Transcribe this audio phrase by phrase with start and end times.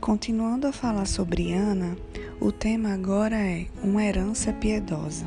[0.00, 1.94] Continuando a falar sobre Ana,
[2.40, 5.26] o tema agora é uma herança piedosa.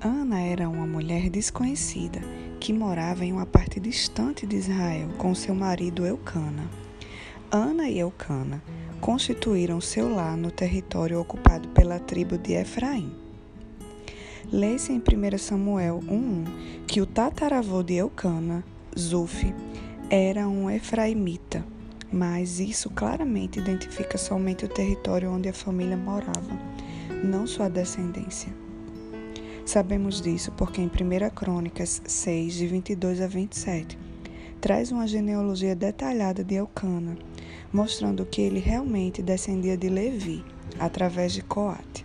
[0.00, 2.20] Ana era uma mulher desconhecida
[2.58, 6.68] que morava em uma parte distante de Israel com seu marido Eucana.
[7.52, 8.60] Ana e Eucana
[9.00, 13.14] constituíram seu lar no território ocupado pela tribo de Efraim.
[14.50, 16.44] Lê-se em 1 Samuel 1
[16.84, 18.64] que o tataravô de Eucana,
[18.98, 19.54] Zuf,
[20.10, 21.64] era um efraimita
[22.12, 26.58] mas isso claramente identifica somente o território onde a família morava,
[27.24, 28.52] não sua descendência.
[29.64, 33.98] Sabemos disso porque em 1 Crônicas 6, de 22 a 27,
[34.60, 37.16] traz uma genealogia detalhada de Elcana,
[37.72, 40.44] mostrando que ele realmente descendia de Levi,
[40.78, 42.04] através de Coate.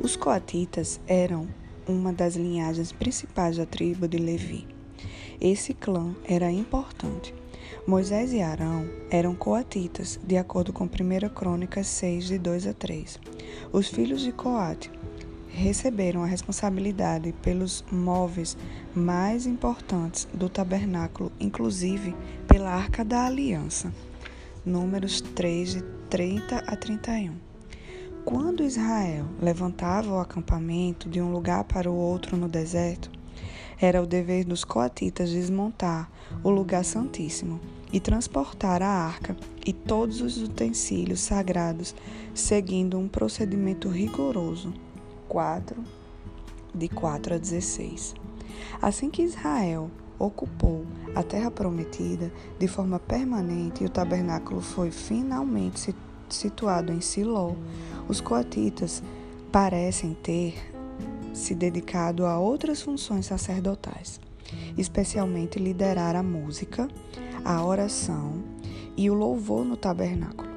[0.00, 1.46] Os coatitas eram
[1.86, 4.66] uma das linhagens principais da tribo de Levi.
[5.40, 7.34] Esse clã era importante
[7.86, 10.88] Moisés e Arão eram coatitas, de acordo com 1
[11.34, 13.20] Crônicas 6, de 2 a 3.
[13.72, 14.90] Os filhos de Coate
[15.48, 18.56] receberam a responsabilidade pelos móveis
[18.94, 22.14] mais importantes do tabernáculo, inclusive
[22.48, 23.92] pela Arca da Aliança.
[24.64, 27.34] Números 3, de 30 a 31.
[28.24, 33.10] Quando Israel levantava o acampamento de um lugar para o outro no deserto,
[33.80, 36.10] era o dever dos coatitas desmontar
[36.42, 37.60] o lugar santíssimo
[37.92, 41.94] e transportar a arca e todos os utensílios sagrados,
[42.34, 44.72] seguindo um procedimento rigoroso.
[45.28, 45.82] 4
[46.74, 48.14] de 4 a 16.
[48.82, 55.94] Assim que Israel ocupou a terra prometida de forma permanente e o tabernáculo foi finalmente
[56.28, 57.52] situado em Siló,
[58.08, 59.02] os coatitas
[59.52, 60.73] parecem ter
[61.34, 64.20] se dedicado a outras funções sacerdotais,
[64.78, 66.88] especialmente liderar a música,
[67.44, 68.42] a oração
[68.96, 70.54] e o louvor no tabernáculo.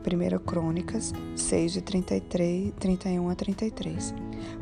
[0.00, 4.14] 1 Crônicas 6, de 33, 31 a 33.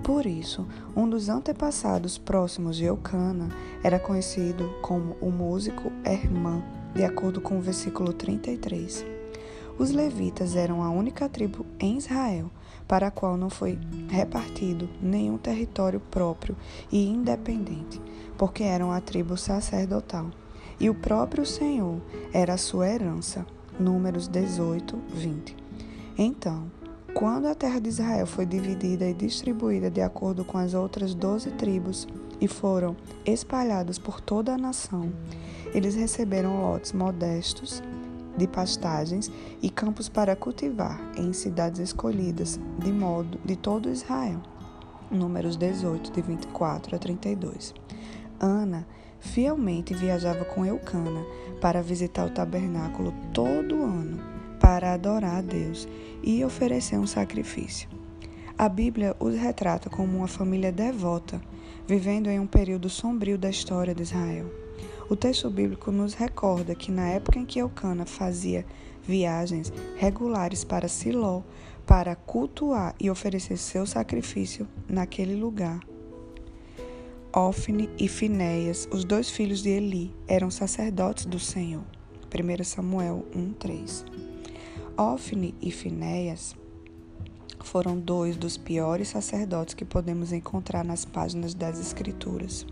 [0.03, 3.49] Por isso, um dos antepassados próximos de Eucana
[3.85, 6.61] era conhecido como o músico Hermã,
[6.95, 9.18] de acordo com o versículo 33.
[9.79, 12.51] Os levitas eram a única tribo em Israel
[12.89, 13.79] para a qual não foi
[14.09, 16.57] repartido nenhum território próprio
[16.91, 18.01] e independente,
[18.37, 20.31] porque eram a tribo sacerdotal.
[20.81, 22.01] E o próprio Senhor
[22.33, 23.47] era a sua herança.
[23.79, 25.57] Números 18, 20.
[26.17, 26.65] Então,
[27.15, 31.53] quando a terra de Israel foi dividida e distribuída de acordo com as outras doze
[31.53, 32.09] tribos
[32.41, 35.13] e foram espalhados por toda a nação,
[35.73, 37.83] eles receberam lotes modestos
[38.39, 44.41] de pastagens e campos para cultivar em cidades escolhidas de modo de todo Israel.
[45.11, 47.75] Números 18 de 24 a 32.
[48.41, 48.87] Ana
[49.19, 51.25] fielmente viajava com Eucana
[51.61, 54.19] para visitar o tabernáculo todo ano
[54.61, 55.89] para adorar a Deus
[56.23, 57.89] e oferecer um sacrifício.
[58.57, 61.41] A Bíblia os retrata como uma família devota,
[61.87, 64.68] vivendo em um período sombrio da história de Israel.
[65.11, 68.67] O texto bíblico nos recorda que na época em que Eucana fazia
[69.03, 71.43] viagens regulares para Siló
[71.87, 75.81] para cultuar e oferecer seu sacrifício naquele lugar,
[77.35, 81.85] Ofne e Finéias, os dois filhos de Eli, eram sacerdotes do Senhor.
[82.31, 84.05] 1 Samuel 1:3.
[84.97, 86.55] Ofne e Finéias
[87.61, 92.67] foram dois dos piores sacerdotes que podemos encontrar nas páginas das Escrituras.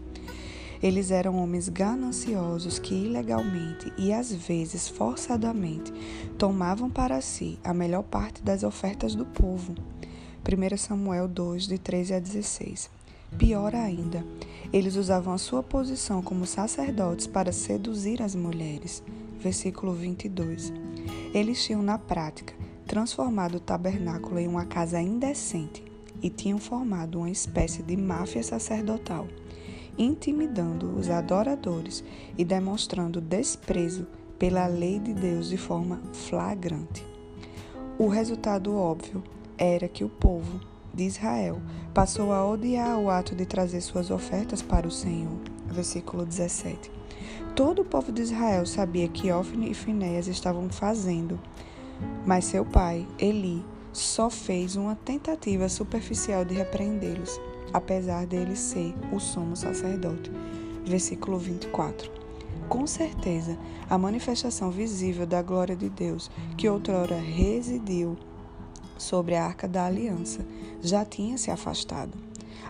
[0.83, 5.93] Eles eram homens gananciosos que ilegalmente e às vezes forçadamente
[6.39, 9.75] tomavam para si a melhor parte das ofertas do povo.
[10.45, 12.91] 1 Samuel 2, de 13 a 16.
[13.39, 14.25] Pior ainda,
[14.73, 19.03] eles usavam a sua posição como sacerdotes para seduzir as mulheres.
[19.41, 20.73] Versículo 22.
[21.35, 22.55] Eles tinham, na prática,
[22.87, 25.83] transformado o tabernáculo em uma casa indecente
[26.23, 29.27] e tinham formado uma espécie de máfia sacerdotal
[29.99, 32.05] intimidando os adoradores
[32.37, 34.07] e demonstrando desprezo
[34.39, 37.05] pela lei de Deus de forma flagrante.
[37.99, 39.23] O resultado óbvio
[39.57, 40.61] era que o povo
[40.93, 41.61] de Israel
[41.95, 45.39] passou a odiar o ato de trazer suas ofertas para o Senhor.
[45.67, 46.91] Versículo 17.
[47.55, 51.41] Todo o povo de Israel sabia que Ofne e Finéias estavam fazendo,
[52.27, 57.41] mas seu pai, Eli, só fez uma tentativa superficial de repreendê-los
[57.73, 60.31] apesar dele ser o sumo sacerdote.
[60.85, 62.11] Versículo 24.
[62.69, 63.57] Com certeza,
[63.89, 68.17] a manifestação visível da glória de Deus, que outrora residiu
[68.99, 70.45] sobre a arca da aliança,
[70.83, 72.19] já tinha se afastado.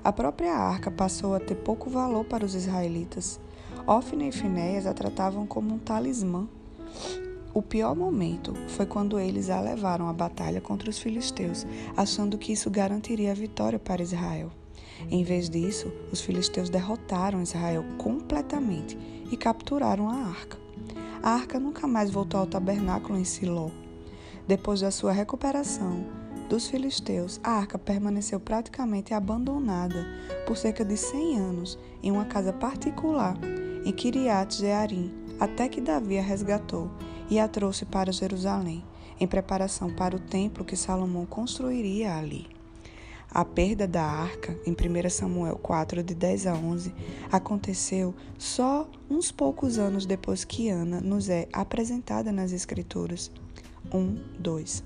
[0.05, 3.41] A própria arca passou a ter pouco valor para os israelitas.
[3.87, 6.47] Ofne e Finéias a tratavam como um talismã.
[7.55, 11.67] O pior momento foi quando eles a levaram à batalha contra os filisteus,
[11.97, 14.51] achando que isso garantiria a vitória para Israel.
[15.11, 18.99] Em vez disso, os filisteus derrotaram Israel completamente
[19.31, 20.59] e capturaram a arca.
[21.23, 23.71] A arca nunca mais voltou ao tabernáculo em Siló.
[24.47, 26.05] Depois da sua recuperação
[26.49, 30.07] dos filisteus, a arca permaneceu praticamente abandonada
[30.47, 33.37] por cerca de 100 anos em uma casa particular
[33.85, 36.91] em Kiriat Jearim, até que Davi a resgatou
[37.29, 38.85] e a trouxe para Jerusalém,
[39.19, 42.56] em preparação para o templo que Salomão construiria ali.
[43.31, 46.94] A perda da arca, em 1 Samuel 4, de 10 a 11,
[47.31, 53.31] aconteceu só uns poucos anos depois que Ana nos é apresentada nas Escrituras.
[53.93, 54.82] 1, 2.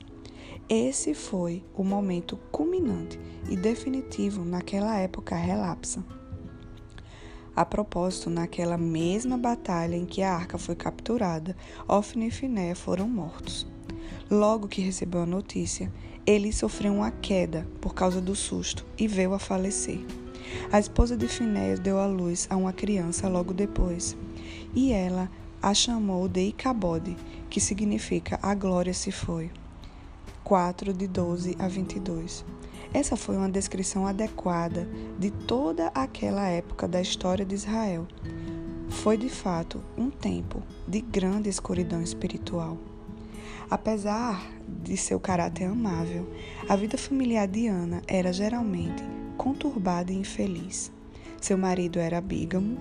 [0.68, 6.04] Esse foi o momento culminante e definitivo naquela época relapsa.
[7.54, 11.56] A propósito, naquela mesma batalha em que a arca foi capturada,
[11.86, 13.66] Ofne e Finé foram mortos.
[14.30, 15.92] Logo que recebeu a notícia,
[16.30, 19.98] ele sofreu uma queda por causa do susto e veio a falecer.
[20.70, 24.16] A esposa de Finéias deu à luz a uma criança logo depois,
[24.72, 25.28] e ela
[25.60, 27.16] a chamou de Icabode,
[27.50, 29.50] que significa a glória se foi.
[30.44, 32.44] 4 de 12 a 22.
[32.94, 34.88] Essa foi uma descrição adequada
[35.18, 38.06] de toda aquela época da história de Israel.
[38.88, 42.78] Foi de fato um tempo de grande escuridão espiritual.
[43.70, 44.44] Apesar
[44.82, 46.28] de seu caráter amável,
[46.68, 49.02] a vida familiar de Ana era geralmente
[49.36, 50.92] conturbada e infeliz.
[51.40, 52.76] Seu marido era bígamo.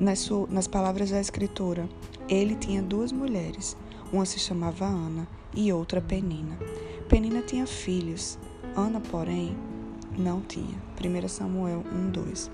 [0.00, 1.88] Nas, nas palavras da escritora,
[2.28, 3.76] ele tinha duas mulheres,
[4.12, 6.58] uma se chamava Ana e outra Penina.
[7.08, 8.38] Penina tinha filhos,
[8.74, 9.56] Ana, porém,
[10.16, 10.82] não tinha.
[10.98, 12.50] 1 Samuel 1:2.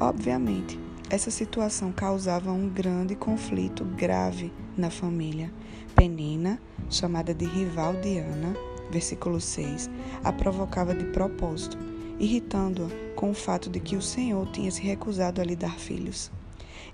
[0.00, 0.78] Obviamente,
[1.10, 5.52] essa situação causava um grande conflito grave na família.
[5.94, 6.58] Penina,
[6.90, 8.56] chamada de rival de Ana,
[8.90, 9.90] versículo 6,
[10.24, 11.78] a provocava de propósito,
[12.18, 16.32] irritando-a com o fato de que o Senhor tinha se recusado a lhe dar filhos.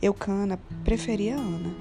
[0.03, 1.75] Eucana preferia Ana.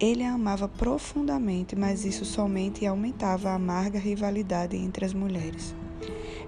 [0.00, 5.74] Ele a amava profundamente, mas isso somente aumentava a amarga rivalidade entre as mulheres.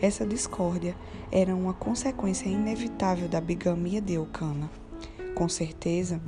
[0.01, 0.97] Essa discórdia
[1.31, 4.71] era uma consequência inevitável da bigamia de Eucana.
[5.35, 6.21] Com certeza,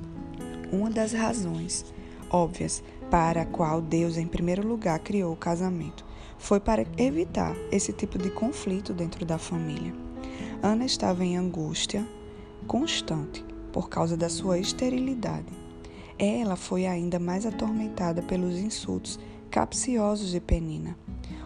[0.72, 1.84] uma das razões
[2.30, 6.04] óbvias para a qual Deus, em primeiro lugar, criou o casamento
[6.42, 9.94] foi para evitar esse tipo de conflito dentro da família.
[10.60, 12.04] Ana estava em angústia
[12.66, 15.46] constante por causa da sua esterilidade.
[16.18, 19.20] Ela foi ainda mais atormentada pelos insultos
[19.52, 20.98] capciosos de Penina.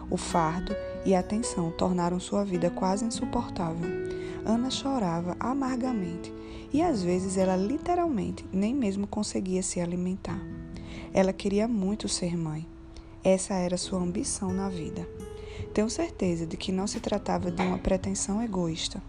[0.09, 0.75] O fardo
[1.05, 3.87] e a tensão tornaram sua vida quase insuportável.
[4.47, 6.33] Ana chorava amargamente
[6.71, 10.39] e às vezes ela literalmente nem mesmo conseguia se alimentar.
[11.13, 12.65] Ela queria muito ser mãe.
[13.21, 15.05] Essa era sua ambição na vida.
[15.73, 19.03] Tenho certeza de que não se tratava de uma pretensão egoísta.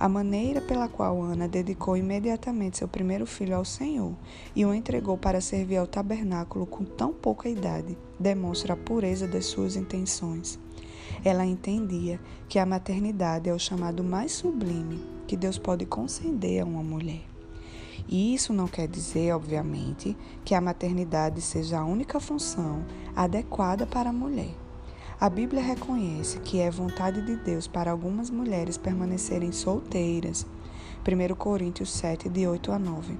[0.00, 4.14] A maneira pela qual Ana dedicou imediatamente seu primeiro filho ao Senhor
[4.56, 9.44] e o entregou para servir ao tabernáculo com tão pouca idade demonstra a pureza das
[9.44, 10.58] suas intenções.
[11.24, 16.64] Ela entendia que a maternidade é o chamado mais sublime que Deus pode conceder a
[16.64, 17.22] uma mulher.
[18.08, 24.08] E isso não quer dizer, obviamente, que a maternidade seja a única função adequada para
[24.08, 24.54] a mulher.
[25.20, 30.46] A Bíblia reconhece que é vontade de Deus para algumas mulheres permanecerem solteiras.
[31.06, 33.18] 1 Coríntios 7, de 8 a 9.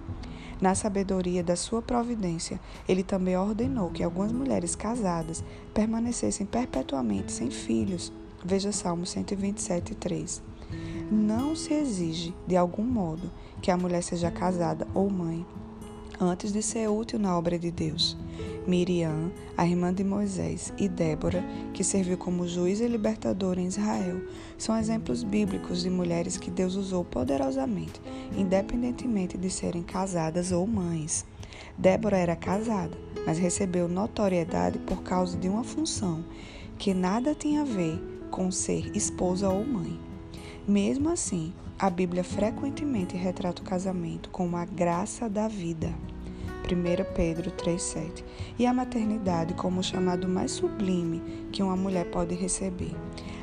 [0.60, 7.50] Na sabedoria da sua providência, ele também ordenou que algumas mulheres casadas permanecessem perpetuamente sem
[7.50, 8.12] filhos.
[8.44, 10.42] Veja Salmo 127, 3.
[11.10, 13.30] Não se exige, de algum modo,
[13.62, 15.46] que a mulher seja casada ou mãe
[16.20, 18.16] antes de ser útil na obra de Deus.
[18.66, 24.20] Miriam, a irmã de Moisés, e Débora, que serviu como juiz e libertadora em Israel,
[24.58, 28.00] são exemplos bíblicos de mulheres que Deus usou poderosamente,
[28.36, 31.24] independentemente de serem casadas ou mães.
[31.76, 36.24] Débora era casada, mas recebeu notoriedade por causa de uma função
[36.78, 37.98] que nada tinha a ver
[38.30, 39.98] com ser esposa ou mãe.
[40.66, 45.94] Mesmo assim, a Bíblia frequentemente retrata o casamento como a graça da vida.
[46.64, 48.24] 1 Pedro 3,7
[48.58, 52.90] e a maternidade como o chamado mais sublime que uma mulher pode receber.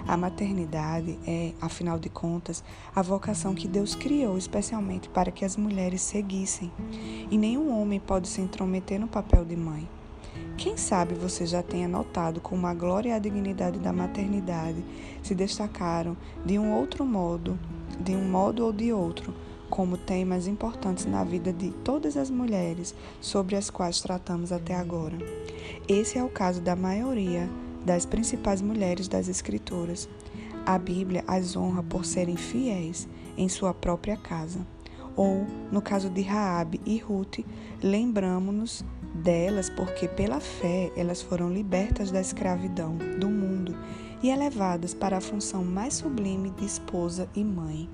[0.06, 2.62] A maternidade é, afinal de contas,
[2.94, 6.72] a vocação que Deus criou especialmente para que as mulheres seguissem.
[7.32, 9.88] E nenhum homem pode se intrometer no papel de mãe.
[10.58, 14.84] Quem sabe você já tenha notado como a glória e a dignidade da maternidade
[15.24, 16.16] se destacaram
[16.46, 17.58] de um outro modo,
[18.00, 19.34] de um modo ou de outro,
[19.70, 25.18] como temas importantes na vida de todas as mulheres sobre as quais tratamos até agora.
[25.88, 27.50] Esse é o caso da maioria
[27.86, 30.10] das principais mulheres das Escrituras.
[30.66, 34.66] A Bíblia as honra por serem fiéis em sua própria casa.
[35.16, 37.40] Ou, no caso de Raabe e Ruth,
[37.82, 38.84] lembramos-nos
[39.14, 43.55] delas porque pela fé elas foram libertas da escravidão do mundo
[44.26, 47.88] e elevadas para a função mais sublime de esposa e mãe.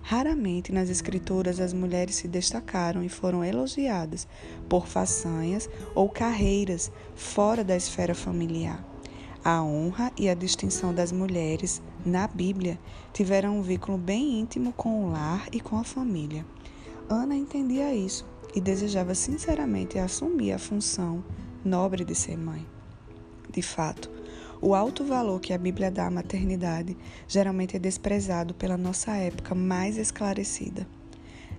[0.00, 4.26] Raramente nas Escrituras as mulheres se destacaram e foram elogiadas
[4.66, 8.82] por façanhas ou carreiras fora da esfera familiar.
[9.44, 12.78] A honra e a distinção das mulheres na Bíblia
[13.12, 16.46] tiveram um vínculo bem íntimo com o lar e com a família.
[17.10, 21.22] Ana entendia isso e desejava sinceramente assumir a função
[21.62, 22.66] nobre de ser mãe.
[23.50, 24.17] De fato,
[24.60, 26.96] o alto valor que a Bíblia dá à maternidade
[27.26, 30.86] geralmente é desprezado pela nossa época mais esclarecida.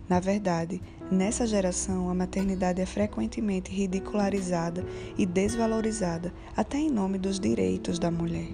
[0.08, 4.84] Na verdade, nessa geração, a maternidade é frequentemente ridicularizada
[5.16, 8.50] e desvalorizada, até em nome dos direitos da mulher.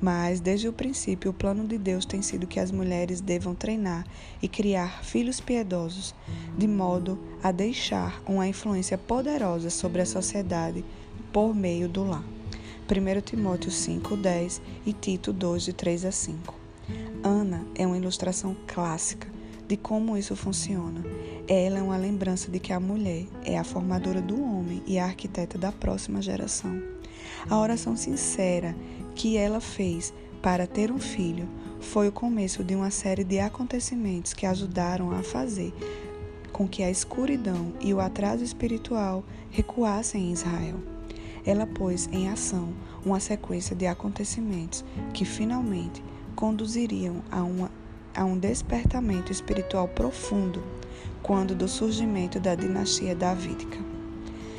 [0.00, 4.06] Mas, desde o princípio, o plano de Deus tem sido que as mulheres devam treinar
[4.40, 6.14] e criar filhos piedosos,
[6.56, 10.84] de modo a deixar uma influência poderosa sobre a sociedade
[11.32, 12.24] por meio do lar.
[12.86, 16.54] 1 Timóteo 5, 10 e Tito 2, de 3 a 5.
[17.22, 19.26] Ana é uma ilustração clássica
[19.66, 21.02] de como isso funciona.
[21.48, 25.06] Ela é uma lembrança de que a mulher é a formadora do homem e a
[25.06, 26.78] arquiteta da próxima geração.
[27.48, 28.76] A oração sincera
[29.14, 30.12] que ela fez
[30.42, 31.48] para ter um filho
[31.80, 35.72] foi o começo de uma série de acontecimentos que ajudaram a fazer
[36.52, 40.93] com que a escuridão e o atraso espiritual recuassem em Israel
[41.44, 42.72] ela pôs em ação
[43.04, 46.02] uma sequência de acontecimentos que finalmente
[46.34, 47.70] conduziriam a, uma,
[48.14, 50.62] a um despertamento espiritual profundo
[51.22, 53.78] quando do surgimento da dinastia davídica.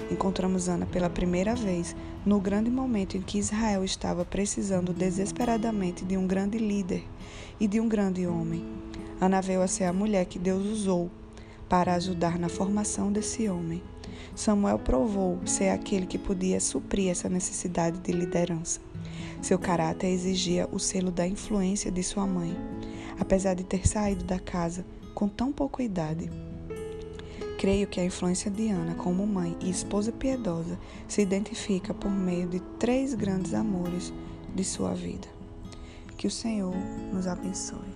[0.09, 6.15] Encontramos Ana pela primeira vez no grande momento em que Israel estava precisando desesperadamente de
[6.15, 7.03] um grande líder
[7.59, 8.63] e de um grande homem.
[9.19, 11.09] Ana veio a ser a mulher que Deus usou
[11.67, 13.81] para ajudar na formação desse homem.
[14.33, 18.79] Samuel provou ser aquele que podia suprir essa necessidade de liderança.
[19.41, 22.55] Seu caráter exigia o selo da influência de sua mãe,
[23.19, 26.29] apesar de ter saído da casa com tão pouca idade.
[27.57, 30.77] Creio que a influência de Ana como mãe e esposa piedosa
[31.07, 34.13] se identifica por meio de três grandes amores
[34.53, 35.27] de sua vida.
[36.17, 36.75] Que o Senhor
[37.13, 37.95] nos abençoe.